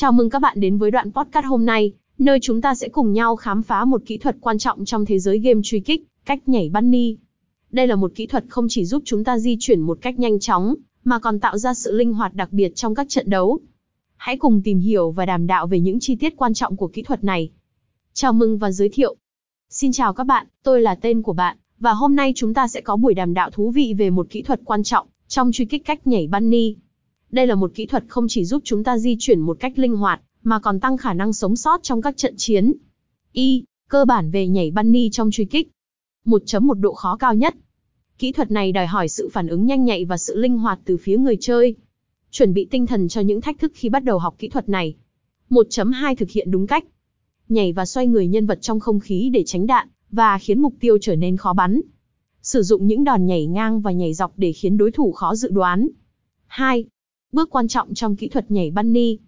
Chào 0.00 0.12
mừng 0.12 0.30
các 0.30 0.38
bạn 0.38 0.60
đến 0.60 0.78
với 0.78 0.90
đoạn 0.90 1.12
podcast 1.12 1.46
hôm 1.46 1.66
nay, 1.66 1.92
nơi 2.18 2.38
chúng 2.42 2.60
ta 2.60 2.74
sẽ 2.74 2.88
cùng 2.88 3.12
nhau 3.12 3.36
khám 3.36 3.62
phá 3.62 3.84
một 3.84 4.02
kỹ 4.06 4.18
thuật 4.18 4.36
quan 4.40 4.58
trọng 4.58 4.84
trong 4.84 5.04
thế 5.04 5.18
giới 5.18 5.38
game 5.38 5.60
truy 5.64 5.80
kích, 5.80 6.06
cách 6.24 6.48
nhảy 6.48 6.70
bunny. 6.74 7.16
Đây 7.70 7.86
là 7.86 7.96
một 7.96 8.12
kỹ 8.14 8.26
thuật 8.26 8.44
không 8.48 8.66
chỉ 8.68 8.84
giúp 8.84 9.02
chúng 9.06 9.24
ta 9.24 9.38
di 9.38 9.56
chuyển 9.60 9.80
một 9.80 9.98
cách 10.00 10.18
nhanh 10.18 10.40
chóng, 10.40 10.74
mà 11.04 11.18
còn 11.18 11.40
tạo 11.40 11.58
ra 11.58 11.74
sự 11.74 11.92
linh 11.92 12.14
hoạt 12.14 12.34
đặc 12.34 12.52
biệt 12.52 12.72
trong 12.74 12.94
các 12.94 13.08
trận 13.08 13.30
đấu. 13.30 13.58
Hãy 14.16 14.36
cùng 14.36 14.62
tìm 14.62 14.78
hiểu 14.78 15.10
và 15.10 15.26
đàm 15.26 15.46
đạo 15.46 15.66
về 15.66 15.80
những 15.80 16.00
chi 16.00 16.16
tiết 16.16 16.36
quan 16.36 16.54
trọng 16.54 16.76
của 16.76 16.88
kỹ 16.88 17.02
thuật 17.02 17.24
này. 17.24 17.50
Chào 18.12 18.32
mừng 18.32 18.58
và 18.58 18.70
giới 18.70 18.88
thiệu. 18.88 19.16
Xin 19.70 19.92
chào 19.92 20.12
các 20.12 20.24
bạn, 20.24 20.46
tôi 20.62 20.82
là 20.82 20.94
tên 20.94 21.22
của 21.22 21.32
bạn, 21.32 21.56
và 21.78 21.92
hôm 21.92 22.16
nay 22.16 22.32
chúng 22.36 22.54
ta 22.54 22.68
sẽ 22.68 22.80
có 22.80 22.96
buổi 22.96 23.14
đàm 23.14 23.34
đạo 23.34 23.50
thú 23.50 23.70
vị 23.70 23.94
về 23.98 24.10
một 24.10 24.26
kỹ 24.30 24.42
thuật 24.42 24.60
quan 24.64 24.82
trọng 24.82 25.06
trong 25.28 25.52
truy 25.52 25.64
kích 25.64 25.84
cách 25.84 26.06
nhảy 26.06 26.26
bunny. 26.26 26.76
Đây 27.30 27.46
là 27.46 27.54
một 27.54 27.70
kỹ 27.74 27.86
thuật 27.86 28.04
không 28.08 28.28
chỉ 28.28 28.44
giúp 28.44 28.62
chúng 28.64 28.84
ta 28.84 28.98
di 28.98 29.16
chuyển 29.18 29.40
một 29.40 29.56
cách 29.60 29.78
linh 29.78 29.96
hoạt, 29.96 30.20
mà 30.42 30.58
còn 30.58 30.80
tăng 30.80 30.96
khả 30.96 31.12
năng 31.12 31.32
sống 31.32 31.56
sót 31.56 31.82
trong 31.82 32.02
các 32.02 32.16
trận 32.16 32.34
chiến. 32.36 32.72
Y, 33.32 33.64
cơ 33.88 34.04
bản 34.04 34.30
về 34.30 34.48
nhảy 34.48 34.70
bunny 34.70 35.10
trong 35.10 35.30
truy 35.30 35.44
kích. 35.44 35.70
1.1 36.24 36.80
độ 36.80 36.94
khó 36.94 37.16
cao 37.16 37.34
nhất. 37.34 37.54
Kỹ 38.18 38.32
thuật 38.32 38.50
này 38.50 38.72
đòi 38.72 38.86
hỏi 38.86 39.08
sự 39.08 39.28
phản 39.32 39.48
ứng 39.48 39.66
nhanh 39.66 39.84
nhạy 39.84 40.04
và 40.04 40.16
sự 40.16 40.36
linh 40.36 40.58
hoạt 40.58 40.78
từ 40.84 40.96
phía 40.96 41.16
người 41.18 41.36
chơi. 41.40 41.74
Chuẩn 42.30 42.54
bị 42.54 42.64
tinh 42.64 42.86
thần 42.86 43.08
cho 43.08 43.20
những 43.20 43.40
thách 43.40 43.58
thức 43.58 43.72
khi 43.74 43.88
bắt 43.88 44.04
đầu 44.04 44.18
học 44.18 44.34
kỹ 44.38 44.48
thuật 44.48 44.68
này. 44.68 44.94
1.2 45.50 46.14
thực 46.14 46.30
hiện 46.30 46.50
đúng 46.50 46.66
cách. 46.66 46.84
Nhảy 47.48 47.72
và 47.72 47.86
xoay 47.86 48.06
người 48.06 48.26
nhân 48.26 48.46
vật 48.46 48.58
trong 48.62 48.80
không 48.80 49.00
khí 49.00 49.30
để 49.32 49.42
tránh 49.46 49.66
đạn, 49.66 49.88
và 50.10 50.38
khiến 50.38 50.60
mục 50.60 50.74
tiêu 50.80 50.98
trở 51.00 51.16
nên 51.16 51.36
khó 51.36 51.52
bắn. 51.52 51.80
Sử 52.42 52.62
dụng 52.62 52.86
những 52.86 53.04
đòn 53.04 53.26
nhảy 53.26 53.46
ngang 53.46 53.80
và 53.80 53.92
nhảy 53.92 54.14
dọc 54.14 54.32
để 54.36 54.52
khiến 54.52 54.76
đối 54.76 54.90
thủ 54.90 55.12
khó 55.12 55.34
dự 55.34 55.48
đoán. 55.50 55.88
2. 56.46 56.84
Bước 57.32 57.50
quan 57.50 57.68
trọng 57.68 57.94
trong 57.94 58.16
kỹ 58.16 58.28
thuật 58.28 58.50
nhảy 58.50 58.70
bunny. 58.70 59.18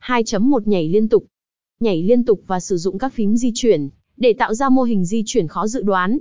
2.1 0.00 0.60
Nhảy 0.64 0.88
liên 0.88 1.08
tục. 1.08 1.24
Nhảy 1.80 2.02
liên 2.02 2.24
tục 2.24 2.40
và 2.46 2.60
sử 2.60 2.76
dụng 2.76 2.98
các 2.98 3.12
phím 3.12 3.36
di 3.36 3.52
chuyển, 3.54 3.88
để 4.16 4.32
tạo 4.32 4.54
ra 4.54 4.68
mô 4.68 4.82
hình 4.82 5.04
di 5.04 5.22
chuyển 5.26 5.48
khó 5.48 5.66
dự 5.66 5.82
đoán. 5.82 6.18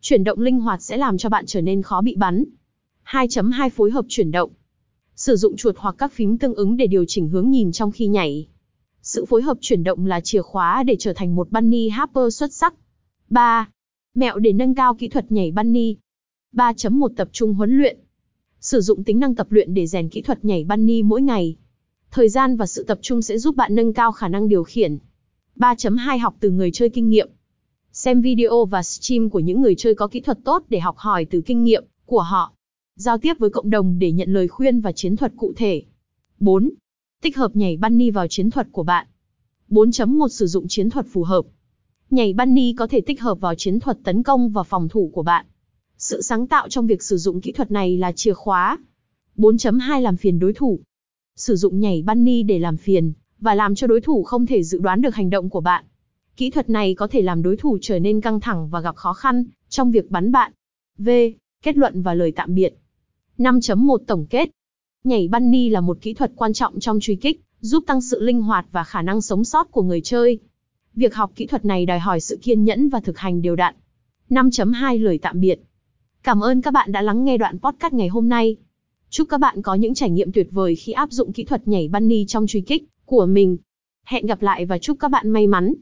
Chuyển 0.00 0.24
động 0.24 0.40
linh 0.40 0.60
hoạt 0.60 0.82
sẽ 0.82 0.96
làm 0.96 1.18
cho 1.18 1.28
bạn 1.28 1.46
trở 1.46 1.60
nên 1.60 1.82
khó 1.82 2.00
bị 2.00 2.16
bắn. 2.16 2.44
2.2 3.04 3.70
Phối 3.70 3.90
hợp 3.90 4.04
chuyển 4.08 4.30
động. 4.30 4.50
Sử 5.16 5.36
dụng 5.36 5.56
chuột 5.56 5.74
hoặc 5.78 5.94
các 5.98 6.12
phím 6.12 6.38
tương 6.38 6.54
ứng 6.54 6.76
để 6.76 6.86
điều 6.86 7.04
chỉnh 7.08 7.28
hướng 7.28 7.50
nhìn 7.50 7.72
trong 7.72 7.90
khi 7.90 8.06
nhảy. 8.06 8.48
Sự 9.02 9.24
phối 9.24 9.42
hợp 9.42 9.58
chuyển 9.60 9.84
động 9.84 10.06
là 10.06 10.20
chìa 10.20 10.42
khóa 10.42 10.82
để 10.82 10.96
trở 10.98 11.12
thành 11.12 11.36
một 11.36 11.50
bunny 11.50 11.88
hopper 11.88 12.34
xuất 12.34 12.52
sắc. 12.52 12.74
3. 13.30 13.68
Mẹo 14.14 14.38
để 14.38 14.52
nâng 14.52 14.74
cao 14.74 14.94
kỹ 14.94 15.08
thuật 15.08 15.32
nhảy 15.32 15.50
bunny. 15.50 15.96
3.1 16.52 17.08
Tập 17.16 17.28
trung 17.32 17.54
huấn 17.54 17.78
luyện. 17.78 17.98
Sử 18.60 18.80
dụng 18.80 19.04
tính 19.04 19.18
năng 19.18 19.34
tập 19.34 19.46
luyện 19.50 19.74
để 19.74 19.86
rèn 19.86 20.08
kỹ 20.08 20.22
thuật 20.22 20.44
nhảy 20.44 20.64
bunny 20.64 21.02
mỗi 21.02 21.22
ngày. 21.22 21.56
Thời 22.10 22.28
gian 22.28 22.56
và 22.56 22.66
sự 22.66 22.84
tập 22.84 22.98
trung 23.02 23.22
sẽ 23.22 23.38
giúp 23.38 23.56
bạn 23.56 23.74
nâng 23.74 23.92
cao 23.92 24.12
khả 24.12 24.28
năng 24.28 24.48
điều 24.48 24.64
khiển. 24.64 24.98
3.2 25.56 26.18
Học 26.20 26.36
từ 26.40 26.50
người 26.50 26.70
chơi 26.70 26.88
kinh 26.88 27.10
nghiệm. 27.10 27.28
Xem 27.92 28.20
video 28.20 28.64
và 28.64 28.82
stream 28.82 29.30
của 29.30 29.38
những 29.38 29.60
người 29.60 29.74
chơi 29.74 29.94
có 29.94 30.06
kỹ 30.06 30.20
thuật 30.20 30.38
tốt 30.44 30.62
để 30.68 30.80
học 30.80 30.96
hỏi 30.98 31.24
từ 31.24 31.40
kinh 31.40 31.64
nghiệm 31.64 31.84
của 32.06 32.20
họ. 32.20 32.52
Giao 32.96 33.18
tiếp 33.18 33.38
với 33.38 33.50
cộng 33.50 33.70
đồng 33.70 33.98
để 33.98 34.12
nhận 34.12 34.32
lời 34.32 34.48
khuyên 34.48 34.80
và 34.80 34.92
chiến 34.92 35.16
thuật 35.16 35.32
cụ 35.36 35.52
thể. 35.56 35.82
4. 36.40 36.70
Tích 37.22 37.36
hợp 37.36 37.56
nhảy 37.56 37.76
bunny 37.76 38.10
vào 38.10 38.26
chiến 38.26 38.50
thuật 38.50 38.68
của 38.72 38.82
bạn. 38.82 39.06
4.1 39.70 40.28
Sử 40.28 40.46
dụng 40.46 40.68
chiến 40.68 40.90
thuật 40.90 41.06
phù 41.12 41.22
hợp. 41.22 41.42
Nhảy 42.10 42.32
bunny 42.32 42.72
có 42.72 42.86
thể 42.86 43.00
tích 43.00 43.20
hợp 43.20 43.40
vào 43.40 43.54
chiến 43.54 43.80
thuật 43.80 43.98
tấn 44.04 44.22
công 44.22 44.50
và 44.50 44.62
phòng 44.62 44.88
thủ 44.88 45.10
của 45.14 45.22
bạn. 45.22 45.46
Sự 45.98 46.22
sáng 46.22 46.46
tạo 46.46 46.68
trong 46.68 46.86
việc 46.86 47.02
sử 47.02 47.16
dụng 47.16 47.40
kỹ 47.40 47.52
thuật 47.52 47.70
này 47.70 47.96
là 47.96 48.12
chìa 48.12 48.32
khóa. 48.32 48.78
4.2 49.36 50.00
Làm 50.00 50.16
phiền 50.16 50.38
đối 50.38 50.52
thủ. 50.52 50.80
Sử 51.36 51.56
dụng 51.56 51.80
nhảy 51.80 52.02
bunny 52.06 52.42
để 52.42 52.58
làm 52.58 52.76
phiền, 52.76 53.12
và 53.40 53.54
làm 53.54 53.74
cho 53.74 53.86
đối 53.86 54.00
thủ 54.00 54.22
không 54.22 54.46
thể 54.46 54.62
dự 54.62 54.78
đoán 54.78 55.02
được 55.02 55.14
hành 55.14 55.30
động 55.30 55.50
của 55.50 55.60
bạn. 55.60 55.84
Kỹ 56.36 56.50
thuật 56.50 56.70
này 56.70 56.94
có 56.94 57.06
thể 57.06 57.22
làm 57.22 57.42
đối 57.42 57.56
thủ 57.56 57.78
trở 57.82 57.98
nên 57.98 58.20
căng 58.20 58.40
thẳng 58.40 58.68
và 58.68 58.80
gặp 58.80 58.96
khó 58.96 59.12
khăn 59.12 59.44
trong 59.68 59.90
việc 59.90 60.10
bắn 60.10 60.32
bạn. 60.32 60.52
V. 60.98 61.10
Kết 61.62 61.76
luận 61.76 62.02
và 62.02 62.14
lời 62.14 62.32
tạm 62.36 62.54
biệt. 62.54 62.74
5.1 63.38 63.98
Tổng 64.06 64.26
kết. 64.30 64.50
Nhảy 65.04 65.28
bunny 65.28 65.68
là 65.68 65.80
một 65.80 65.98
kỹ 66.00 66.14
thuật 66.14 66.32
quan 66.36 66.52
trọng 66.52 66.80
trong 66.80 67.00
truy 67.00 67.16
kích, 67.16 67.40
giúp 67.60 67.84
tăng 67.86 68.00
sự 68.00 68.20
linh 68.22 68.42
hoạt 68.42 68.66
và 68.72 68.84
khả 68.84 69.02
năng 69.02 69.20
sống 69.20 69.44
sót 69.44 69.70
của 69.70 69.82
người 69.82 70.00
chơi. 70.00 70.38
Việc 70.94 71.14
học 71.14 71.32
kỹ 71.36 71.46
thuật 71.46 71.64
này 71.64 71.86
đòi 71.86 71.98
hỏi 71.98 72.20
sự 72.20 72.38
kiên 72.42 72.64
nhẫn 72.64 72.88
và 72.88 73.00
thực 73.00 73.18
hành 73.18 73.42
đều 73.42 73.56
đặn. 73.56 73.74
5.2 74.30 75.02
Lời 75.02 75.18
tạm 75.22 75.40
biệt. 75.40 75.60
Cảm 76.22 76.40
ơn 76.40 76.62
các 76.62 76.70
bạn 76.70 76.92
đã 76.92 77.02
lắng 77.02 77.24
nghe 77.24 77.36
đoạn 77.36 77.58
podcast 77.58 77.92
ngày 77.92 78.08
hôm 78.08 78.28
nay. 78.28 78.56
Chúc 79.10 79.28
các 79.28 79.40
bạn 79.40 79.62
có 79.62 79.74
những 79.74 79.94
trải 79.94 80.10
nghiệm 80.10 80.32
tuyệt 80.32 80.48
vời 80.50 80.76
khi 80.76 80.92
áp 80.92 81.12
dụng 81.12 81.32
kỹ 81.32 81.44
thuật 81.44 81.68
nhảy 81.68 81.88
bunny 81.88 82.24
trong 82.28 82.46
truy 82.46 82.60
kích 82.60 82.84
của 83.04 83.26
mình. 83.26 83.56
Hẹn 84.04 84.26
gặp 84.26 84.42
lại 84.42 84.66
và 84.66 84.78
chúc 84.78 84.96
các 85.00 85.08
bạn 85.08 85.30
may 85.30 85.46
mắn. 85.46 85.74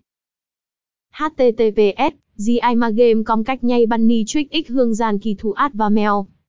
https 1.12 2.14
gimagame.com 2.36 3.44
cách 3.44 3.64
nhảy 3.64 3.86
bunny 3.86 4.24
trick 4.26 4.52
x 4.52 4.70
hương 4.70 4.94
gian 4.94 5.19
kỳ 5.19 5.34
thủ 5.34 5.52
ad 5.52 5.72
và 5.74 5.88
mèo 5.88 6.26